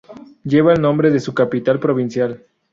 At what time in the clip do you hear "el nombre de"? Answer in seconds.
0.73-1.19